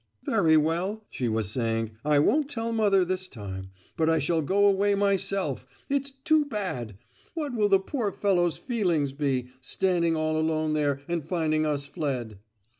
[0.23, 4.65] "Very well," she was saying, "I won't tell mother this time; but I shall go
[4.65, 6.97] away myself: it's too bad!
[7.35, 12.39] What will the poor fellow's feelings be, standing all alone there, and finding us fled!"